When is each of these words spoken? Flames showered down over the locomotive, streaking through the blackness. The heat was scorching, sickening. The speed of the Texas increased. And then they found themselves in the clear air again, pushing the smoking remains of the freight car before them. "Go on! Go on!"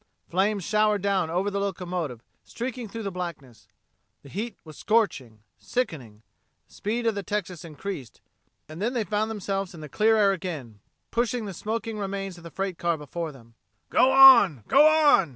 Flames 0.27 0.63
showered 0.63 1.03
down 1.03 1.29
over 1.29 1.51
the 1.51 1.59
locomotive, 1.59 2.23
streaking 2.43 2.87
through 2.87 3.03
the 3.03 3.11
blackness. 3.11 3.67
The 4.23 4.29
heat 4.29 4.57
was 4.65 4.75
scorching, 4.75 5.43
sickening. 5.59 6.23
The 6.67 6.73
speed 6.73 7.05
of 7.05 7.13
the 7.13 7.21
Texas 7.21 7.63
increased. 7.63 8.19
And 8.67 8.81
then 8.81 8.93
they 8.95 9.03
found 9.03 9.29
themselves 9.29 9.75
in 9.75 9.81
the 9.81 9.87
clear 9.87 10.17
air 10.17 10.31
again, 10.31 10.79
pushing 11.11 11.45
the 11.45 11.53
smoking 11.53 11.99
remains 11.99 12.35
of 12.39 12.43
the 12.43 12.49
freight 12.49 12.79
car 12.79 12.97
before 12.97 13.31
them. 13.31 13.53
"Go 13.91 14.09
on! 14.11 14.63
Go 14.67 14.87
on!" 14.87 15.29